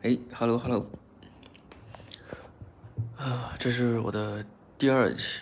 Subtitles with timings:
[0.00, 0.86] 哎，hello hello，
[3.16, 4.46] 啊，这是我的
[4.78, 5.40] 第二期，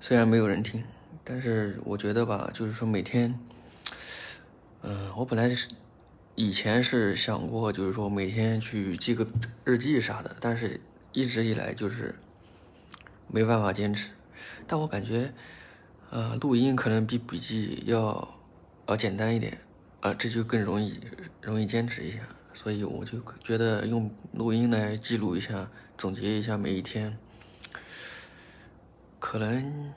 [0.00, 0.82] 虽然没有人听，
[1.22, 3.38] 但是我觉得吧，就是说每天，
[4.80, 5.68] 嗯、我本来是
[6.34, 9.26] 以前是想过，就是说每天去记个
[9.64, 10.80] 日记啥的，但是
[11.12, 12.14] 一直以来就是
[13.28, 14.12] 没办法坚持。
[14.66, 15.30] 但我感觉，
[16.08, 18.34] 呃，录音可能比笔记要
[18.86, 19.58] 要简单一点，
[20.00, 20.98] 啊、这就更容易
[21.42, 22.20] 容易坚持一下。
[22.54, 27.18] 所以我就觉得用录音来记录一下，总结一下每一天，
[29.18, 29.92] 可能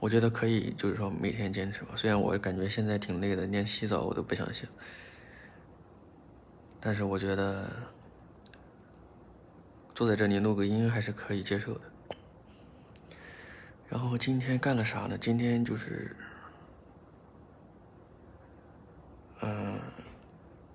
[0.00, 1.94] 我觉得可以，就是说每天坚持吧。
[1.96, 4.66] 虽然我感觉现在挺累的，连洗澡我都不想洗，
[6.80, 7.70] 但是我觉得
[9.94, 11.80] 坐在这里录个音还是可以接受的。
[13.88, 15.18] 然后今天干了啥呢？
[15.18, 16.16] 今天就是。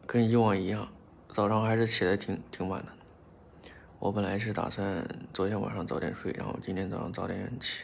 [0.07, 0.87] 跟以往一样，
[1.27, 2.93] 早上还是起得挺挺晚的。
[3.99, 7.83] 我本来是打算昨天晚上早点睡，然后今天早上早点起。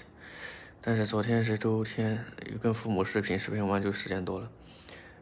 [0.80, 4.50] 但是昨天是周天，又跟父母视频，视频完就十点多了，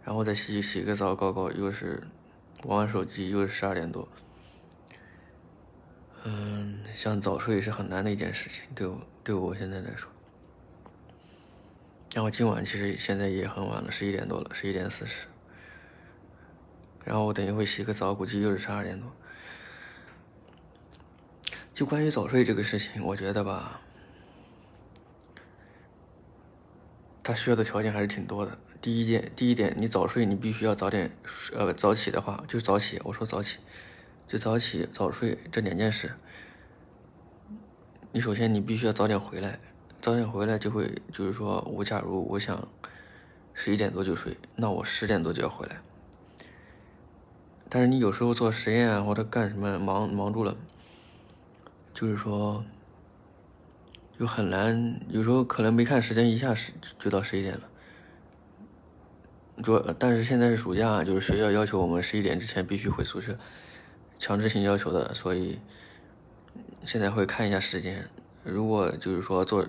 [0.03, 2.03] 然后再洗洗个澡，搞搞又是
[2.65, 4.07] 玩玩手机，又是十二点多。
[6.23, 10.07] 嗯，想早睡是很难的一件事情，对我对我现在来说。
[12.13, 15.25] 然后今晚其实现在也很晚了，十一点多了，十一点四十。
[17.03, 19.11] 然后我等一会洗个澡，估计又是十二点多。
[21.73, 23.81] 就关于早睡这个事情，我觉得吧，
[27.23, 28.57] 它需要的条件还是挺多的。
[28.81, 31.11] 第一件，第一点，你早睡，你必须要早点，
[31.53, 32.99] 呃，早起的话，就早起。
[33.03, 33.57] 我说早起，
[34.27, 36.11] 就早起早睡这两件事。
[38.11, 39.59] 你首先你必须要早点回来，
[40.01, 42.67] 早点回来就会就是说，我假如我想
[43.53, 45.77] 十一点多就睡，那我十点多就要回来。
[47.73, 50.57] 但是你有时候做实验，或者干什么忙忙住了，
[51.93, 52.65] 就是说，
[54.19, 54.99] 就很难。
[55.07, 57.61] 有时候可能没看时间，一下十就到十一点了。
[59.63, 63.37] 主要，但是现在是暑假，就是学校要求我们十一点之前必须回宿舍，
[64.19, 65.57] 强制性要求的，所以
[66.83, 68.05] 现在会看一下时间。
[68.43, 69.65] 如果就是说做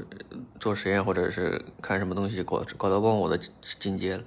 [0.59, 3.39] 做实验或者是看什么东西搞搞到忘我的
[3.79, 4.25] 境界了。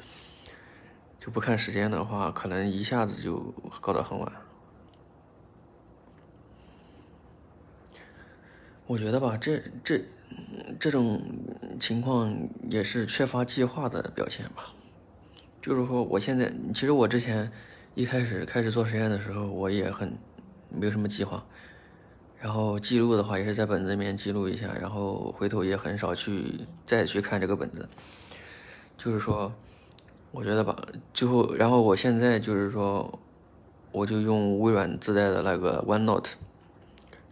[1.25, 3.39] 就不看时间的话，可能一下子就
[3.81, 4.31] 搞到很晚。
[8.85, 9.99] 我觉得吧，这这
[10.79, 11.19] 这种
[11.79, 12.31] 情况
[12.69, 14.71] 也是缺乏计划的表现吧。
[15.63, 17.51] 就是说，我现在其实我之前
[17.95, 20.15] 一开始开始做实验的时候，我也很
[20.69, 21.43] 没有什么计划，
[22.39, 27.89] 然后记录的话也是在本子里面记录一下，然后回头也很少去再去看这个本子。
[28.95, 29.51] 就是说。
[30.35, 30.75] 我觉得吧，
[31.13, 33.19] 最后，然后我现在就是说，
[33.93, 36.31] 我就用微软自带的那个 OneNote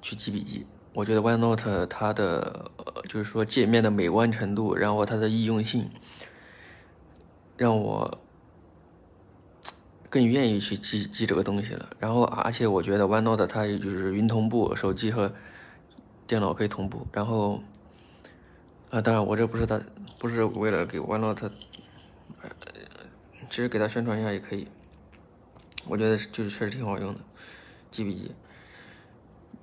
[0.02, 0.66] 去记笔记。
[0.94, 5.90] 我觉得 OneNote 它的呃，就是说界面的美观程度，然后它的易用性，
[7.58, 8.18] 让我
[10.10, 11.90] 更愿意去记记这个东西了。
[12.00, 15.30] 然后，而且我觉得 OneNote 它就是云同步，手机和
[16.26, 17.06] 电脑可以同步。
[17.12, 17.62] 然后，
[18.92, 19.82] 啊，当然我这不是它，
[20.18, 21.52] 不是为了给 OneNote。
[23.54, 24.68] 其实给他宣传一下也可以，
[25.88, 27.20] 我觉得就是确实挺好用的，
[27.92, 28.32] 记笔记。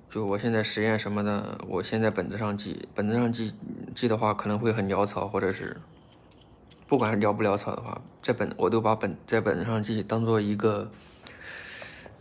[0.09, 3.53] 就我现在实验什么的，我先在本子上记，本子上记
[3.93, 5.75] 记的话可能会很潦草，或者是
[6.87, 10.89] 不管是潦不潦草的话，在本我都把本在本子上记当做一个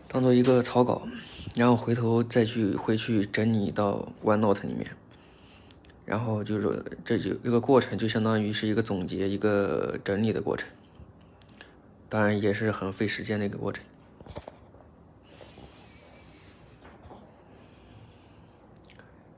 [0.08, 1.06] 当做一个草稿，
[1.54, 4.90] 然后回头再去回去整理到 OneNote 里面，
[6.04, 10.68] 然后就是这就这个过程就相当于是一个总结，一个整理的过程。
[12.10, 13.84] 当然也是很费时间的一个过程。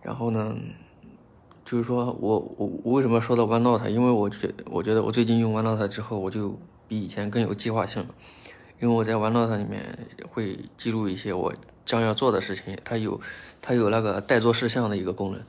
[0.03, 0.57] 然后呢，
[1.65, 3.89] 就是说我我我为什么说到 OneNote？
[3.91, 8.15] 因为我觉我觉得我最近用 OneNote 之后，我就比以前更有计划性了。
[8.81, 9.97] 因为我在 OneNote 里面
[10.31, 11.55] 会记录一些我
[11.85, 13.21] 将要做的事情，它有
[13.61, 15.41] 它有那个待做事项的一个功能，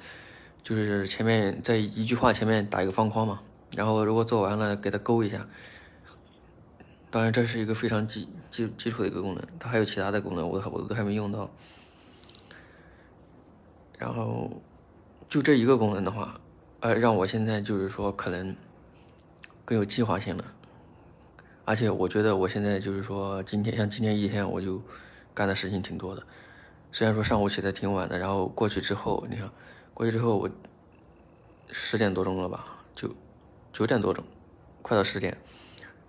[0.61, 3.41] 就是前面在一句话前面打一个方框嘛，
[3.75, 5.47] 然后如果做完了给它勾一下。
[7.13, 11.47] 当然，这是一个非常基基基础的一个功能，它还有其他的功能，我我都还没用到。
[13.99, 14.49] 然后，
[15.29, 16.41] 就这一个功能的话，
[16.79, 18.55] 呃，让我现在就是说可能
[19.63, 20.43] 更有计划性了。
[21.65, 24.81] 而且我觉得我现在就是说，今天像今天一天我就
[25.35, 26.23] 干的事情挺多的。
[26.91, 29.47] 虽然说上午起的挺晚的，然后过去之后，你看
[29.93, 30.49] 过去之后我
[31.69, 32.65] 十点多钟了吧，
[32.95, 33.07] 就
[33.71, 34.25] 九点多钟，
[34.81, 35.37] 快到十点，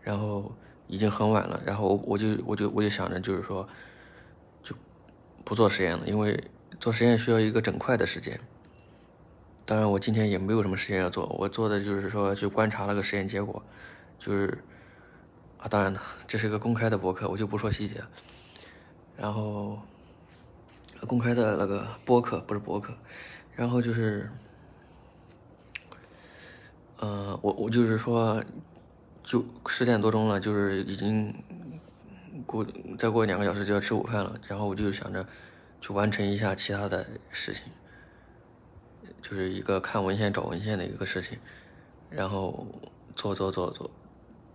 [0.01, 0.51] 然后。
[0.87, 3.69] 已经很晚了，然后我我就我就我就想着就是说，
[4.63, 4.75] 就
[5.45, 6.43] 不做实验了，因为
[6.79, 8.39] 做实验需要一个整块的时间。
[9.67, 13.63] 当然，我今天也没有什么实验要做，我做的就是说去观察那个实验结果，
[14.19, 14.59] 就是
[15.57, 18.03] 啊，当然了，这是个公开的博客，我就不说细节。
[19.17, 19.79] 然后
[21.07, 22.93] 公开的那个播客不是博客，
[23.55, 24.29] 然后就是，
[26.99, 28.45] 呃，我我就是说，
[29.25, 31.35] 就十点多钟了，就是已经
[32.47, 32.65] 过
[32.99, 35.27] 再过两个小时就要吃午饭了，然后我就想着
[35.81, 37.65] 去完成一下其他的事情。
[39.23, 41.39] 就是一个看文献找文献的一个事情，
[42.11, 42.67] 然后
[43.17, 43.91] 做做做做，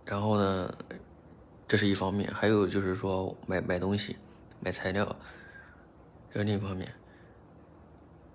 [0.04, 0.72] 然后呢，
[1.66, 4.16] 这是一方面，还有就是说买买东西、
[4.60, 5.04] 买材料，
[6.32, 6.88] 这是另一方面。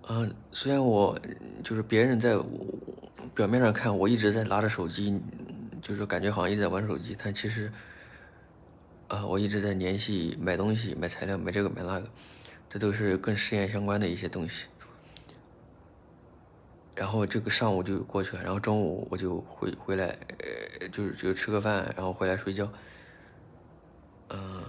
[0.08, 1.18] 嗯，虽然我
[1.64, 2.38] 就是别人在
[3.34, 5.18] 表面上看我一直在拿着手机，
[5.86, 7.70] 就是感觉好像一直在玩手机，但其实，
[9.06, 12.10] 啊，我一直在联系买东西、买材料、买这个买那个，
[12.68, 14.66] 这都是跟实验相关的一些东西。
[16.96, 20.06] 然后这个上午就过去了，然后中午我就回回来，
[20.80, 22.68] 呃，就是就吃个饭，然后回来睡觉。
[24.30, 24.64] 嗯，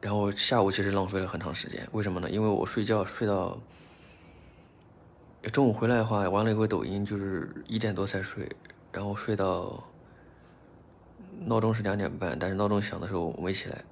[0.00, 2.28] 然后下午其实浪费了很长时间，为什么呢？
[2.28, 3.56] 因为我睡觉睡到
[5.52, 8.50] 中午回来的话，玩了一会抖音，就是一点多才睡，
[8.90, 9.86] 然后睡到
[11.46, 13.82] 闹钟是两点半，但是闹钟响的时候我没起来，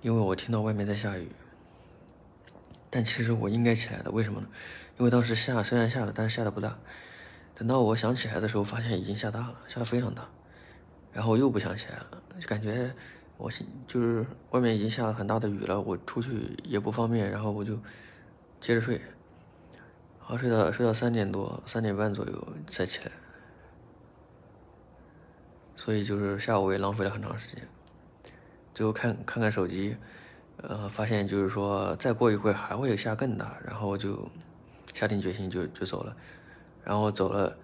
[0.00, 1.30] 因为我听到外面在下雨。
[2.92, 4.48] 但其实我应该起来的，为什么呢？
[4.98, 6.76] 因为当时下虽然下了，但是下的不大。
[7.54, 10.28] 等到我想起来的时候，发现已经下大了，下的非常大。
[11.12, 12.92] 然后又不想起来了，感觉
[13.36, 13.48] 我
[13.86, 17.30] 就是外面已经下了很大的雨了，我出去也不方便。
[17.30, 17.78] 然后我就
[18.60, 19.00] 接着睡，
[20.18, 23.12] 好睡到睡到三点多、三点半左右才起来。
[25.80, 27.66] 所以就是下午也浪费了很长时间。
[28.74, 29.96] 最后看看看手机，
[30.58, 34.28] 呃，发现就是说再过一会还会有下更大，然后就。
[34.92, 36.14] 下定决心就就走了，
[36.82, 37.56] 然后走了，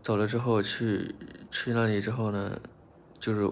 [0.00, 1.12] 走了之后去
[1.50, 2.58] 去那里之后呢，
[3.18, 3.50] 就是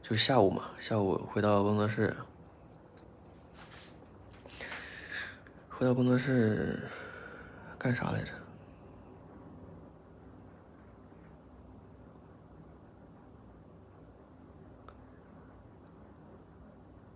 [0.00, 2.16] 就下午嘛，下午回到工作室，
[5.68, 6.78] 回到工作室
[7.76, 8.30] 干啥来着？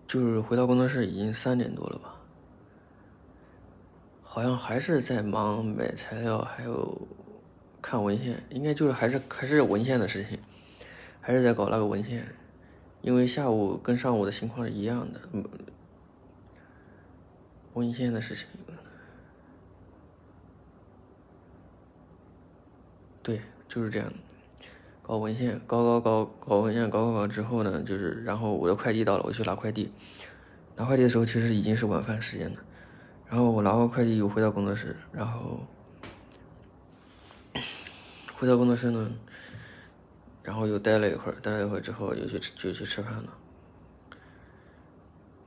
[0.08, 2.16] 就是回到工作室已经三点多了吧。
[4.22, 7.06] 好像还是在忙买材料，还有
[7.82, 10.38] 看文献，应该就是还是还是文献的事情，
[11.20, 12.26] 还是在搞那个文献，
[13.02, 15.20] 因为下午跟上午的情况是一样的，
[17.74, 18.46] 文献的事情，
[23.22, 24.12] 对，就是这样，
[25.08, 29.90] 搞文献，搞搞搞搞文献，搞搞搞之后呢，就是然后我的快递到了，我去拿快递，
[30.76, 32.60] 拿快递的时候其实已经是晚饭时间了。
[33.26, 35.60] 然后我拿完快递又回到工作室，然后
[38.34, 39.10] 回到工作室呢，
[40.42, 43.32] 然后又待了一会儿，待了一会儿之后又去就去吃饭了。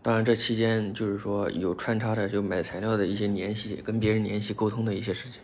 [0.02, 5.40] 当然这期间就是说有穿插着就买材料的一些联系，跟别人联系沟通的一些事情。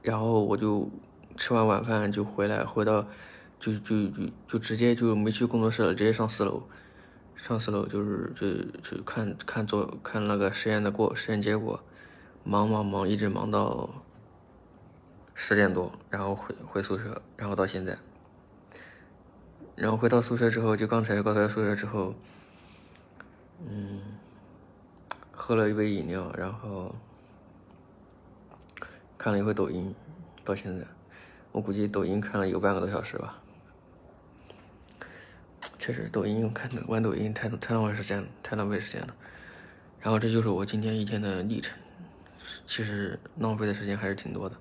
[0.00, 0.88] 然后我就
[1.36, 3.06] 吃完晚饭就回来，回到
[3.58, 6.62] 就就就就直接就没去工作室了，直接上四楼。
[7.36, 11.80] 上四楼就是去去看看做看那个实验的过实验结果，
[12.42, 14.02] 忙忙忙，一直忙到
[15.34, 17.98] 十点多，然后回回宿舍，然后到现在，
[19.76, 22.14] 然后回到宿舍之后，就刚才刚才宿舍之后，
[23.68, 24.00] 嗯，
[25.30, 26.96] 喝了一杯饮料，然后
[29.18, 29.94] 看了一会抖音，
[30.42, 30.84] 到现在，
[31.56, 33.38] 我估计抖音看了有半个多小时吧。
[35.78, 39.16] 确实，抖音看玩抖音太太浪费时间了，太浪费时间了。
[39.98, 41.74] 然后这就是我今天一天的历程，
[42.66, 44.56] 其实浪费的时间还是挺多的。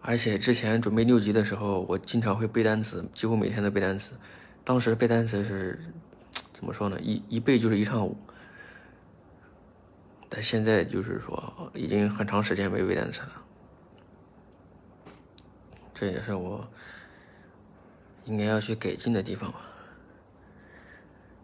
[0.00, 4.10] 而且之前准备六级的时候，我经常会背单词，几乎每天都背单词。
[4.64, 5.78] 当时背单词是
[6.52, 6.98] 怎么说呢？
[7.00, 8.16] 一一背就是一上午。
[10.28, 13.45] 但现在就是说，已经很长时间没背单词了。
[15.96, 16.68] 这也是我。
[18.26, 19.60] 应该要去改进的地方吧。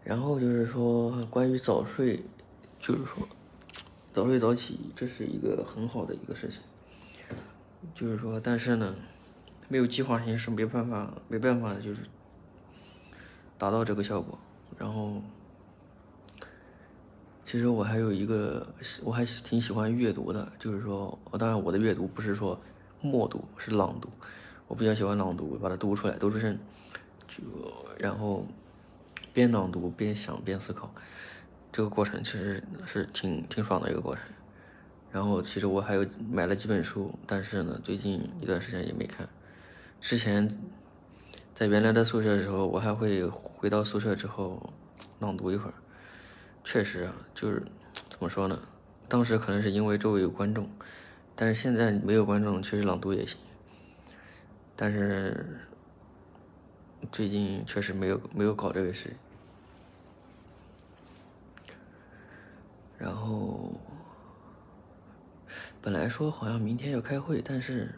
[0.03, 2.21] 然后就是说，关于早睡，
[2.77, 3.25] 就是说
[4.11, 6.59] 早睡早起，这是一个很好的一个事情。
[7.95, 8.93] 就是说，但是呢，
[9.69, 12.01] 没有计划性是没办法，没办法，就是
[13.57, 14.37] 达到这个效果。
[14.77, 15.21] 然后，
[17.45, 18.67] 其实我还有一个，
[19.05, 20.51] 我还挺喜欢阅读的。
[20.59, 22.59] 就是说，当然我的阅读不是说
[22.99, 24.09] 默读，是朗读。
[24.67, 26.57] 我比较喜欢朗读，把它读出来，读出声，
[27.27, 27.43] 就
[27.99, 28.45] 然后
[29.33, 30.93] 边朗读边想边思考，
[31.71, 34.23] 这个过程其实是挺挺爽的一个过程。
[35.11, 39.29] 然后其实我还有买了几本书，但是呢，最近一段时间也没看。
[40.01, 40.49] 之前
[41.53, 44.73] 在原来的宿舍的时候，我还会回到宿舍之后
[45.19, 45.73] 朗读一会儿。
[46.63, 47.61] 确实啊，就是
[48.09, 48.59] 怎么说呢？
[49.07, 50.67] 当时可能是因为周围有观众，
[51.35, 53.37] 但是现在没有观众，其实朗读也行。
[54.75, 55.59] 但是
[57.11, 59.15] 最近确实没有没有搞这个事。
[62.97, 63.73] 然后
[65.81, 67.93] 本来说好像明天要开会，但是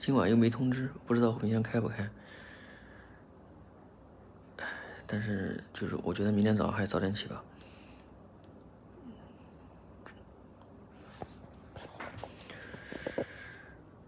[0.00, 2.08] 今晚又没通知，不知道明天开不开。
[5.06, 7.44] 但是就是我觉得明天早上还是早点起吧。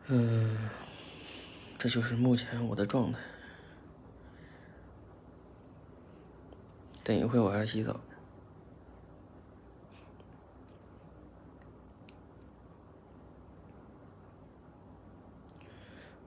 [0.07, 0.57] 嗯，
[1.85, 3.19] 这就是目前我的状态。
[7.03, 8.01] 等一会我要洗澡。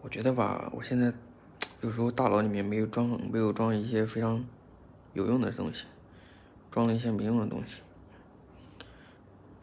[0.04, 1.12] 我觉得吧，我现在
[1.82, 4.46] 有时候大脑里面没有装，没有装一些非常
[5.14, 5.86] 有用的东西，
[6.70, 7.82] 装了一些没用的东西。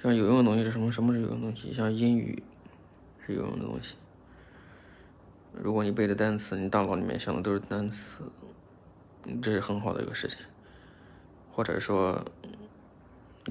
[0.03, 0.91] 像有用的东西是什么？
[0.91, 1.73] 什么是有用的东西？
[1.73, 2.43] 像英语
[3.25, 3.95] 是有用的东西。
[5.62, 8.30] 如果你背的单词，你大脑里面想的都是单词，
[9.40, 10.38] 这是很好的一个事情。
[11.50, 12.25] 或者说，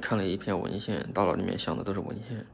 [0.02, 2.46] 看了一篇文献，大脑里面想的都是文献。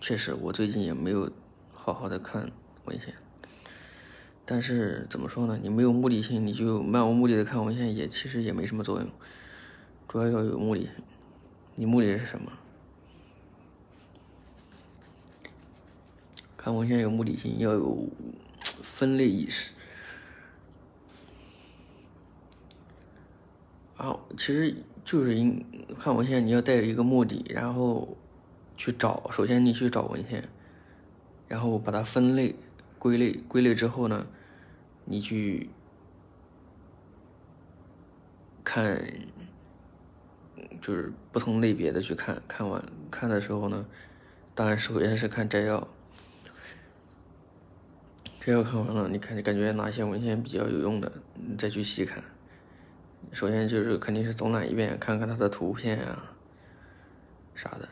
[0.00, 1.30] 确实，我最近也没有
[1.72, 2.50] 好好的看
[2.84, 3.12] 文献。
[4.46, 5.58] 但是怎么说呢？
[5.60, 9.10] 你没有目的性，你就漫无目的的看文献，也其实也没什么作用。
[10.06, 10.88] 主要要有目的，
[11.74, 12.52] 你目的是什么？
[16.58, 18.10] 看文献有目的性，要有
[18.58, 19.70] 分类意识。
[23.96, 25.64] 啊，其实就是应
[25.98, 28.18] 看文献，你要带着一个目的，然后
[28.76, 29.30] 去找。
[29.30, 30.48] 首先你去找文献，
[31.46, 32.56] 然后把它分类、
[32.98, 34.26] 归类，归类之后呢，
[35.04, 35.70] 你去
[38.64, 39.00] 看，
[40.82, 42.42] 就是不同类别的去看。
[42.48, 43.86] 看完看的时候呢，
[44.56, 45.86] 当然首先是看摘要。
[48.40, 52.22] 这要看完了，你看感觉哪些文献比较有用的，你再去细看。
[53.30, 56.32] 首先就是肯定是总览一遍，看看它的图片啊
[57.54, 57.88] 啥的。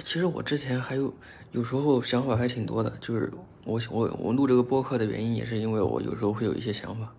[0.00, 1.12] 其实我之前还有
[1.50, 3.32] 有时候想法还挺多的，就是
[3.64, 7.12] 我我我录这个播客的原因也是因为我有时候会有一些想法。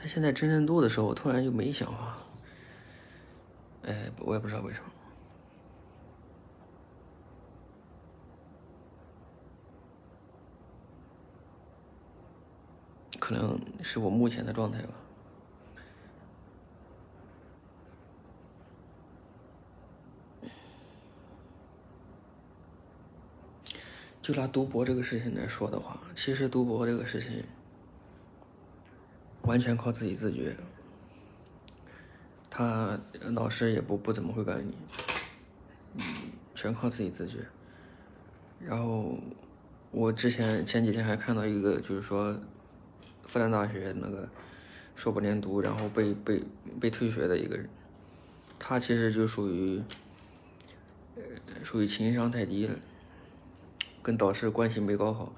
[0.00, 2.18] 但现在真正录的时候，我突然就没想法。
[3.82, 4.86] 哎，我也不知道为什么。
[13.18, 14.94] 可能是我目前的状态吧。
[24.22, 27.42] 就拿读博这个事情来说的话，其实读博这个事情。
[29.42, 30.54] 完全靠自己自觉，
[32.50, 32.98] 他
[33.32, 34.74] 老师也不不怎么会管你，
[35.94, 36.02] 嗯，
[36.54, 37.38] 全靠自己自觉。
[38.60, 39.18] 然后
[39.90, 42.38] 我之前前几天还看到一个，就是说
[43.24, 44.28] 复旦大学那个
[44.96, 46.42] 硕博连读，然后被被
[46.78, 47.66] 被退学的一个人，
[48.58, 49.82] 他其实就属于
[51.16, 51.22] 呃
[51.64, 52.76] 属于情商太低了，
[54.02, 55.32] 跟导师关系没搞好，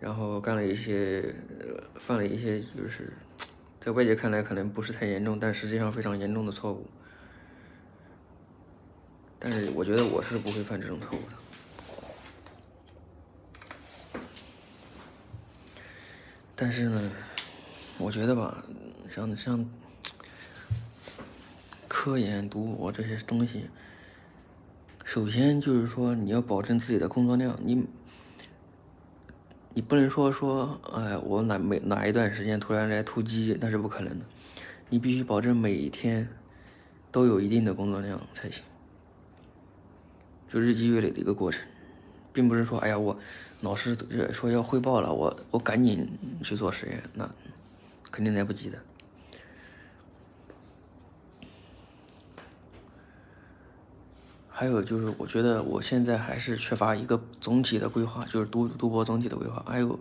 [0.00, 1.36] 然后干了一些
[1.94, 3.12] 犯了一些就是。
[3.84, 6.86] 在外界看来可能不是太严重，但实际上非常严重的错误。
[9.38, 11.20] 但是我觉得我是不会犯这种错误
[14.14, 14.20] 的。
[16.56, 17.12] 但是呢，
[17.98, 18.64] 我觉得吧，
[19.14, 19.68] 像像
[21.86, 23.68] 科研、读博这些东西，
[25.04, 27.84] 首先就是说你要保证自己的工作量，你。
[29.74, 34.24] 你不能说说，哎，我哪每哪一段时间突然来突击，那是不可能的。
[34.88, 36.28] 你必须保证每天
[37.10, 38.62] 都有一定的工作量才行，
[40.52, 41.66] 就日积月累的一个过程，
[42.32, 43.18] 并不是说，哎呀，我
[43.62, 43.96] 老师
[44.32, 46.08] 说要汇报了，我我赶紧
[46.44, 47.28] 去做实验，那
[48.12, 48.78] 肯定来不及的。
[54.56, 59.60] 还有就是，我觉得我现在还是缺乏一个总体的规划，就是读读博总体的规划。
[59.66, 59.98] 还有，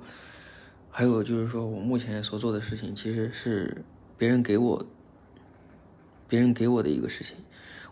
[0.91, 3.83] 还有就是说我目前所做的事情，其实是
[4.15, 4.85] 别人给我，
[6.27, 7.35] 别人给我的一个事情。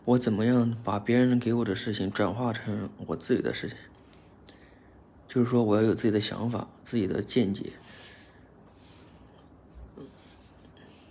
[0.06, 3.75] 我怎么样把别人给我的事情转化成我自己的事情？
[5.27, 7.74] 就是说，我要有自己的想法、自己的见解，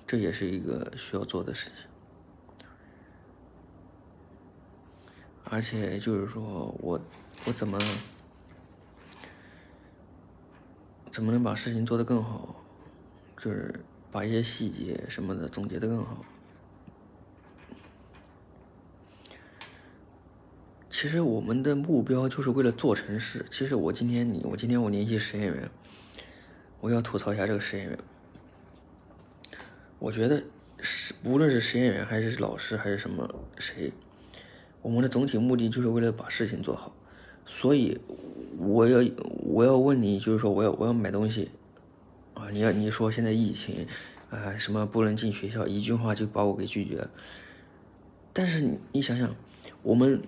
[0.07, 1.90] 这也是一个需要做的事情。
[5.51, 6.99] 而且就是说我，
[7.45, 7.77] 我怎么
[11.11, 12.55] 怎么能把事情做得更好？
[13.37, 13.75] 就是
[14.13, 16.25] 把一些细节什么的总结得更好。
[20.89, 23.45] 其实我们的目标就是为了做成事。
[23.51, 25.69] 其实我今天你，我今天我联系实验员，
[26.81, 27.99] 我要吐槽一下这个实验员。
[29.99, 30.45] 我觉得
[30.79, 33.29] 是无论是实验员还是老师还是什么
[33.59, 33.93] 谁。
[34.83, 36.97] 我们的总体目的就是为了把事情做好，
[37.45, 38.01] 所以
[38.57, 39.07] 我要
[39.45, 41.51] 我要问你，就是说我要我要买东西
[42.33, 43.87] 啊，你要你说现在疫情
[44.31, 47.07] 啊什么不能进学校，一句话就把我给拒绝。
[48.33, 49.37] 但是你你想想，
[49.83, 50.23] 我们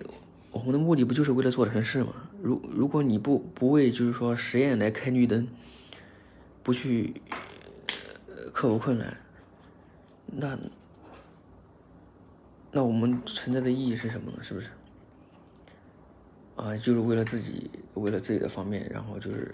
[0.51, 2.13] 我们的目的不就是为了做成事吗？
[2.41, 5.47] 如如果你不不为就是说实验来开绿灯，
[6.61, 7.15] 不去
[8.51, 9.17] 克服困难，
[10.27, 10.59] 那。
[12.75, 14.39] 那我们存在的意义是什么呢？
[14.41, 14.69] 是不是？
[16.55, 19.53] 啊，就是为了自己，为了自己的方便，然后就是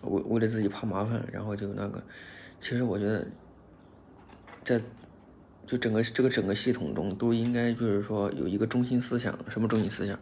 [0.00, 2.02] 为为了自己怕麻烦，然后就那个。
[2.58, 3.26] 其实我觉得，
[4.64, 4.80] 在
[5.66, 10.18] 就整个这个整个系统中，都应该就是说有一个中心思想，什么中心思想？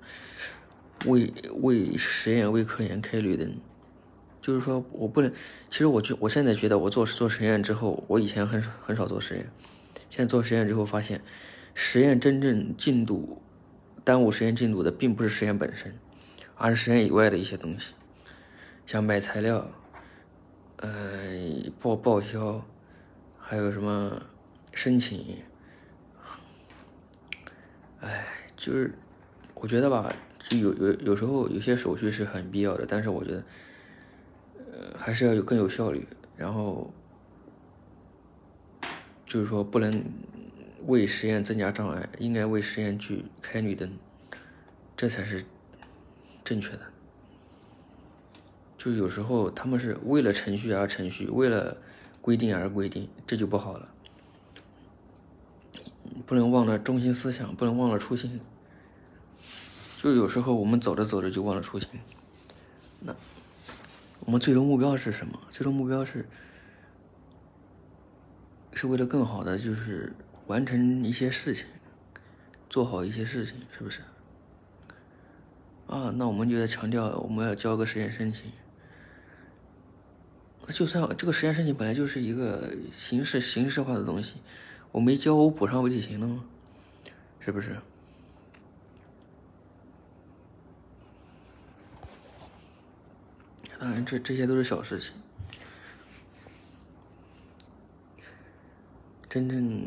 [1.06, 3.56] 为为实验、为科研开绿灯。
[4.42, 5.32] 就是说我不能，
[5.70, 9.50] 其实我觉我现在觉得，我做做实验之后，我以前很很少做实验。
[10.10, 11.20] 现在做实验之后发现，
[11.74, 13.42] 实验真正进度
[14.04, 15.92] 耽误实验进度的，并不是实验本身，
[16.54, 17.94] 而是实验以外的一些东西，
[18.86, 19.68] 像买材料、
[20.76, 20.90] 呃
[21.80, 22.64] 报报销，
[23.38, 24.22] 还有什么
[24.72, 25.38] 申请。
[28.00, 28.94] 哎，就是
[29.54, 33.44] 我觉得吧，就有有有时候有些手续是很必要的，但是我觉得，
[34.56, 36.92] 呃，还是要有更有效率，然后。
[39.34, 40.04] 就是说，不能
[40.86, 43.90] 为实验增加障碍，应该为实验去开绿灯，
[44.96, 45.44] 这才是
[46.44, 46.82] 正确的。
[48.78, 51.76] 就有时候他们是为了程序而程序，为了
[52.20, 53.88] 规定而规定，这就不好了。
[56.24, 58.40] 不能忘了中心思想，不能忘了初心。
[60.00, 61.88] 就有时候我们走着走着就忘了初心。
[63.00, 63.12] 那
[64.20, 65.40] 我们最终目标是什么？
[65.50, 66.24] 最终目标是。
[68.74, 70.12] 是为了更好的，就是
[70.46, 71.66] 完成一些事情，
[72.68, 74.00] 做好一些事情，是不是？
[75.86, 78.50] 啊，那我们就要强调，我们要交个实验申请。
[80.68, 84.36] 就算这个实验申请本来就是一个形式形式化的东西，
[84.92, 86.44] 我没交，我补上不就行了吗？
[87.40, 87.76] 是不是？
[93.78, 95.12] 当然，这这些都是小事情。
[99.34, 99.82] 真正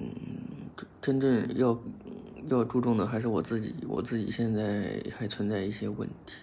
[1.01, 1.81] 真正要
[2.49, 6.33] 要注重的还是我自己，我自己现在还存在一些问题，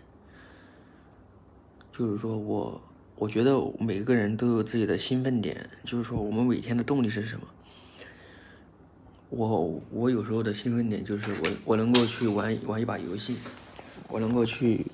[1.92, 2.80] 就是说我
[3.16, 7.46] 我觉得每个人都有自己的兴奋点，就是说我们每天的动力是什么？
[9.28, 13.36] 我我有时候的兴奋点就是我我能够去玩玩一把游戏，
[14.08, 14.86] 我能够去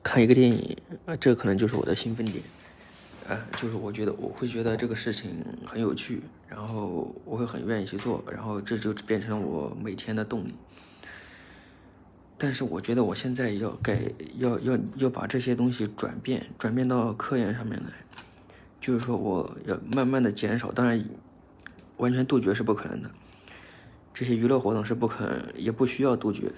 [0.00, 2.40] 看一个电影，啊，这可能就是我的兴奋点。
[3.28, 10.54] 哎，就是我觉得我会觉得这个事情很有趣，然后我会很愿意去做，然后这就变成了我每天的动力。
[12.38, 13.98] 但是我觉得我现在要改，
[14.36, 17.90] 要要要把这些东西转变，转变到科研上面来，
[18.80, 21.04] 就是说我要慢慢的减少，当然
[21.96, 23.10] 完全杜绝是不可能的，
[24.14, 26.52] 这些娱乐活动是不可能也不需要杜绝，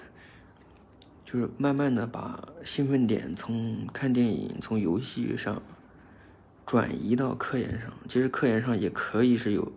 [1.25, 5.59] 就是慢慢的把兴奋点从看电影、从游戏上。
[6.69, 9.71] 转移到科研上，其实科研上也可以是有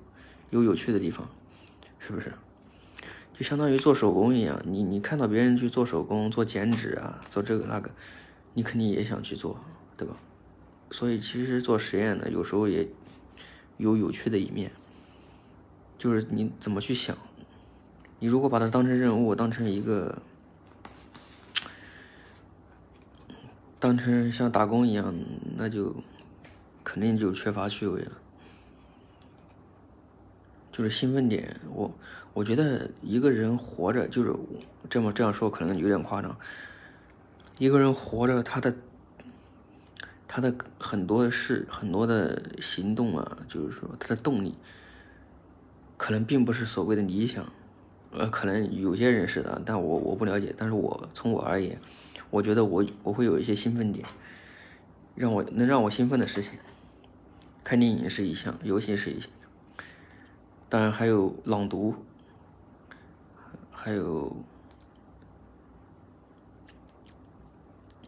[0.50, 1.26] 有有趣的地方，
[1.98, 2.31] 是不是？
[3.33, 7.90] 就相当于做手工一样，你你看到别人去做手工、做剪纸啊、做这个那个，
[8.52, 9.59] 你肯定也想去做，
[9.96, 10.14] 对吧？
[10.90, 12.87] 所以其实做实验呢，有时候也
[13.78, 14.70] 有有趣的一面，
[15.98, 17.16] 就是你怎么去想。
[18.18, 20.20] 你如果把它当成任务，当成一个，
[23.78, 25.14] 当成像打工一样，
[25.57, 25.96] 那就。
[26.85, 28.12] 肯定就缺乏趣味了。
[30.71, 31.61] 就是兴奋点。
[31.73, 31.92] 我
[32.33, 34.35] 我觉得一个人活着，就是
[34.88, 36.37] 这么这样说可能有点夸张。
[37.59, 38.75] 一个人活着，他的
[40.27, 44.55] 他的很多事、很多的行动啊，就是说他的动力，
[45.99, 47.53] 可能并不是所谓的理想。
[48.12, 50.55] 呃，可能有些人是的，但我我不了解。
[50.57, 51.79] 但是我从我而言，
[52.31, 54.07] 我觉得我我会有一些兴奋点，
[55.14, 56.55] 让我能让我兴奋的事情。
[57.64, 59.31] 看电影是一项，游戏是一项，
[60.68, 61.94] 当然还有朗读，
[63.70, 64.37] 还有。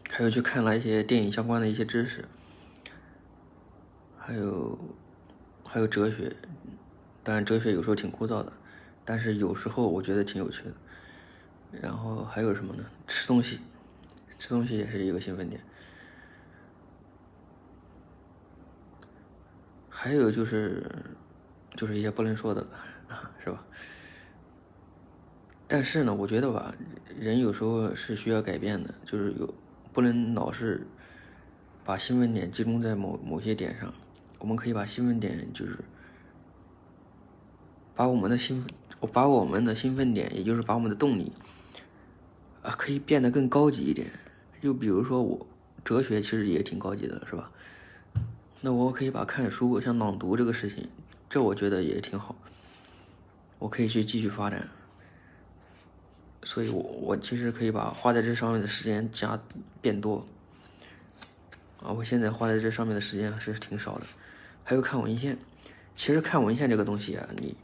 [0.07, 2.23] 还有去看了一些电影相关的一些知识，
[4.17, 4.79] 还有
[5.67, 6.33] 还有哲学，
[7.21, 8.53] 当然哲学有时候挺枯燥的，
[9.03, 10.71] 但是有时候我觉得挺有趣的。
[11.81, 12.85] 然后还有什么呢？
[13.07, 13.59] 吃东西，
[14.39, 15.61] 吃东西也是一个兴奋点。
[20.05, 20.85] 还有就是
[21.75, 22.67] 就是一些不能说的了，
[23.43, 23.65] 是吧？
[25.67, 26.71] 但是呢，我觉得吧，
[27.17, 29.51] 人有时候是需要改变的，就是有。
[29.91, 30.85] 不能老是
[31.83, 33.91] 把兴奋点集中在某某些点上，
[34.37, 35.79] 我们可以把兴奋点就是
[37.95, 38.69] 把我们的兴奋，
[39.11, 41.33] 把我们的兴奋点，也就是把我们的动力
[42.61, 44.11] 啊，可以变得更高级一点。
[44.61, 45.47] 就比如说我
[45.83, 47.49] 哲学其实也挺高级的，是吧？
[48.65, 50.89] 那我可以把看书，像朗读这个事情，
[51.29, 52.35] 这我觉得也挺好，
[53.59, 54.67] 我可以去继续发展。
[56.41, 59.39] 所以，我我其实可以把花在这上面的时间加
[59.83, 60.25] 变多，
[61.79, 64.07] 啊，我现在花在这上面的时间还是挺少的。
[64.63, 65.37] 还有看文献，
[65.95, 67.55] 其实看文献这个东西啊，你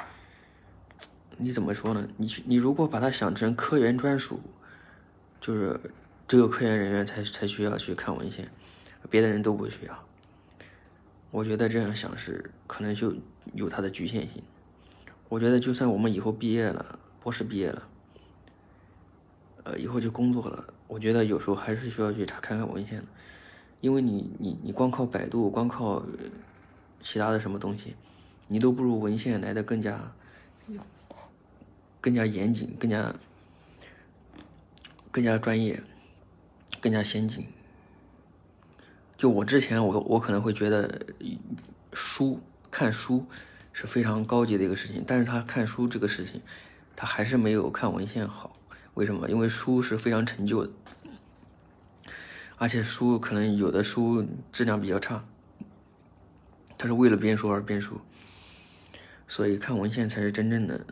[1.37, 2.07] 你怎么说呢？
[2.17, 4.39] 你你如果把它想成科研专属，
[5.39, 5.79] 就是
[6.27, 8.47] 只有科研人员才才需要去看文献，
[9.09, 10.07] 别的人都不需要。
[11.31, 13.15] 我觉得这样想是可能就
[13.53, 14.43] 有它的局限性。
[15.29, 17.87] 我觉得就算我们以后毕业了，博士毕业了。
[19.63, 20.73] 呃，以后就工作了。
[20.87, 23.05] 我觉得有时候还是需要去查看看文献的，
[23.79, 26.03] 因为你你你光靠百度，光靠
[27.01, 27.95] 其他的什么东西，
[28.47, 30.11] 你都不如文献来的更加
[32.01, 33.15] 更加严谨、更加
[35.11, 35.81] 更加专业、
[36.81, 37.45] 更加先进。
[39.21, 40.99] 就我之前，我我可能会觉得
[41.93, 43.23] 书看书
[43.71, 46.41] 是非常高级的一个事情，但是他看书这个事情，
[46.95, 48.57] 他还是没有看文献好。
[48.95, 49.29] 为什么？
[49.29, 50.71] 因为书是非常陈旧的，
[52.57, 55.23] 而且书可能有的书质量比较差，
[56.75, 58.01] 他是为了编书而编书，
[59.27, 60.83] 所以看文献才是真正的，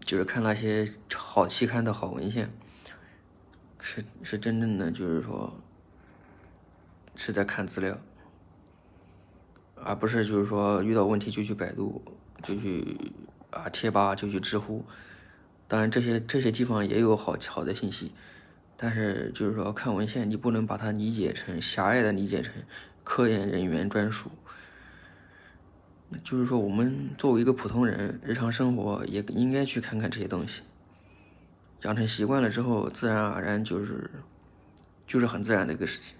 [0.00, 2.50] 就是看那些好期刊的好文献，
[3.80, 5.58] 是是真正的，就是说
[7.22, 7.98] 是在看资料，
[9.74, 12.02] 而不是就是说遇到问题就去百度，
[12.42, 12.96] 就去
[13.50, 14.82] 啊贴吧，就去知乎。
[15.68, 18.12] 当然，这些这些地方也有好好的信息，
[18.74, 22.54] 但是就是说看文献，你不能把它理解成狭隘的理解成
[23.04, 24.30] 科研人员专属。
[26.24, 30.62] 就是说，我们作为一个普通人，日常生活也应该去看看这些东西，
[31.82, 34.10] 养成习惯了之后，自然而然就是
[35.06, 36.16] 就是很自然的一个事情，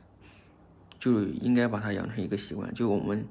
[1.00, 2.72] 就应该把它养成一个习惯。
[2.72, 3.26] 就我们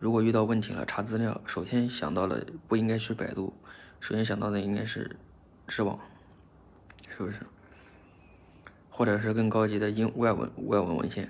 [0.00, 3.54] 如果遇到问题了，查资料，首先想到了不应该去百度，
[4.00, 5.16] 首先想到的应该是。
[5.66, 5.98] 知网，
[7.08, 7.38] 是不是？
[8.90, 11.26] 或者是更高级的英外文外文文献？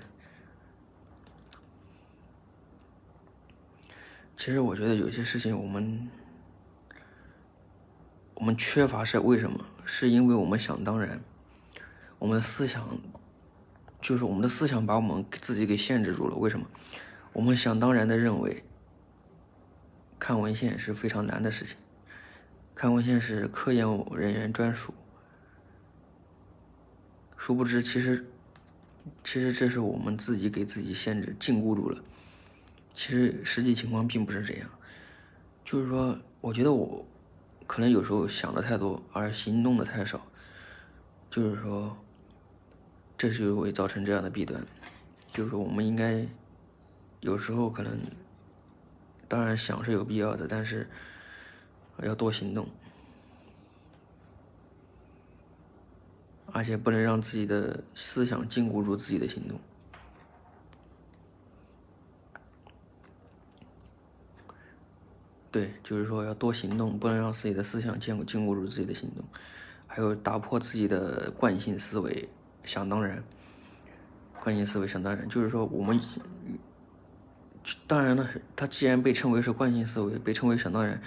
[4.35, 6.09] 其实我觉得有些事情我们
[8.33, 9.65] 我们缺乏是为什么？
[9.85, 11.21] 是因为我们想当然，
[12.19, 12.85] 我们思想
[14.05, 16.35] 就是我们的思想把我们自己给限制住了。
[16.35, 16.67] 为什么？
[17.33, 18.63] 我们想当然的认为
[20.19, 21.75] 看文献是非常难的事情。
[22.75, 24.93] 看文献是科研人员专属，
[27.35, 28.23] 殊不知，其实，
[29.23, 31.99] 其实这是我们自己给自己限制、禁锢住了。
[32.93, 34.69] 其实实际情况并不是这样，
[35.63, 37.03] 就是说，我觉得我
[37.65, 40.27] 可能有时候想的太多，而行动的太少，
[41.31, 41.97] 就是说，
[43.17, 44.65] 这就会造成这样的弊端。
[45.27, 46.27] 就是，我们应该
[47.21, 47.99] 有时候可能，
[49.27, 50.89] 当然想是有必要的，但是。
[52.03, 52.67] 要多行动，
[56.47, 59.57] 而且不能让自己的思想禁锢住自己的行动。
[65.49, 69.23] 对，就是说要多行动，不能让自己的思想禁禁锢住自己的行动，
[69.87, 72.27] 还有打破自己的惯性思维，
[72.65, 73.23] 想当然。
[74.41, 75.99] 惯性思维想当然，就是说我们，
[77.87, 81.01] 当然了，它既然被称为是惯性思维，被称为想当然。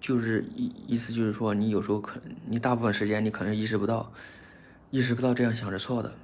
[0.00, 4.10] 就是意意思就是说，你有时候可你大部分时间你可能意识不到，
[4.88, 6.14] 意识不到这样想是错的，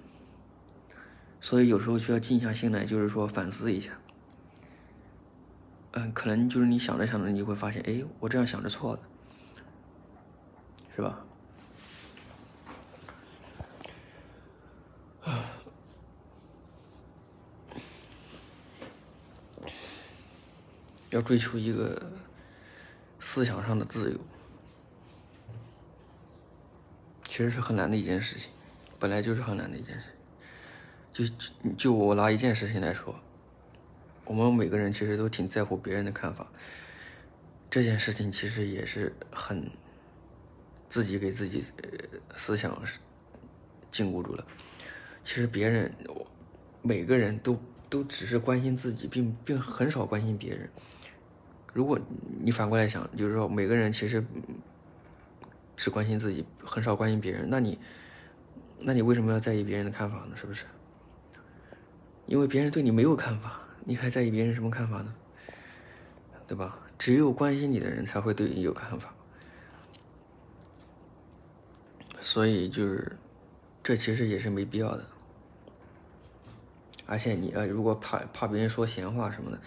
[1.42, 3.92] 所以有时候需要静下心来，就是说反思一下。
[5.92, 9.02] 嗯，可能就是你想着想着，你会发现，哎，我这样想是错的，
[10.96, 11.25] 是吧？
[21.16, 22.12] 要追求一个
[23.18, 24.20] 思想上的自由，
[27.22, 28.50] 其实是很难的一件事情，
[28.98, 30.04] 本来就是很难的一件事。
[31.10, 31.24] 就
[31.78, 33.18] 就我拿一件事情来说，
[34.26, 36.52] 我们每个人其实都挺在乎别人的看法。
[37.70, 39.70] 这件事情其实也是很
[40.90, 41.64] 自己给自己
[42.36, 42.78] 思想
[43.90, 44.46] 禁锢住了。
[45.24, 45.94] 其实别人，
[46.82, 50.70] 每个人都都只是关心自己，并并很少关心别人。
[51.76, 52.00] 如果
[52.42, 54.24] 你反过来想，就是说每个人其实
[55.76, 57.78] 只关心自己，很少关心别人，那你，
[58.80, 60.34] 那你为什么要在意别人的看法呢？
[60.34, 60.64] 是不是？
[62.24, 65.14] 因为别人对你没有看法，你还在意别人什么看法呢？
[66.46, 66.78] 对吧？
[66.98, 69.12] 只有关心你的人才会对你有看法，
[72.22, 73.18] 所以就是，
[73.82, 75.04] 这其实也是没必要的。
[77.04, 79.60] 而且你呃，如果怕怕别人说闲话什么的，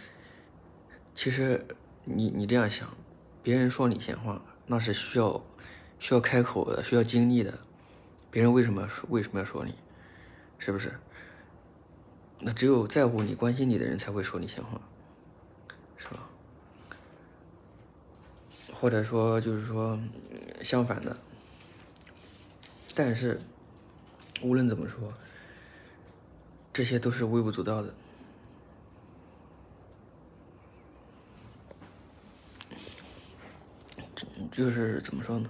[1.13, 1.63] 其实。
[2.11, 2.89] 你你这样想，
[3.43, 5.41] 别人说你闲话，那是需要
[5.99, 7.59] 需要开口的，需要经历的。
[8.31, 9.75] 别人为什么为什么要说你？
[10.57, 10.93] 是不是？
[12.39, 14.81] 那只有在乎你、关心你的人才会说你闲话，
[15.97, 16.29] 是吧？
[18.73, 19.99] 或者说就是说
[20.63, 21.15] 相反的。
[22.95, 23.39] 但是
[24.41, 25.13] 无论怎么说，
[26.73, 27.93] 这些都是微不足道的。
[34.51, 35.49] 就是怎么说呢？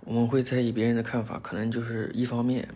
[0.00, 2.68] 我们会在意别人的看法，可能就是一方面，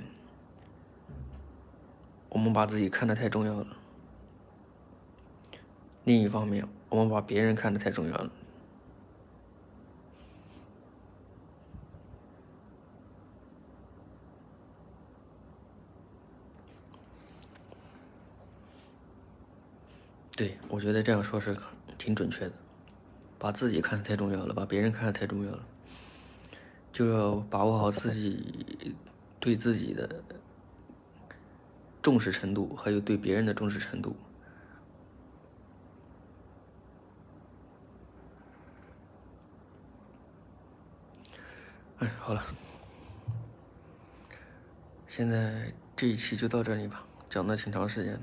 [2.29, 3.67] 我们把自己看得太重要了；
[6.05, 8.33] 另一方面，我们把别人看得太重要了。
[20.37, 21.57] 对，我觉得这样说是
[21.97, 22.53] 挺准确的。
[23.41, 25.67] 把自己看得太重要了，把别人看得太重要了，
[26.93, 28.95] 就要把握好自己
[29.41, 30.23] 对自己的
[32.03, 34.15] 重视程度，还有对别人的重视程度。
[42.01, 42.45] 哎，好了，
[45.09, 48.21] 现在这一期就到这里吧，讲的挺长时间。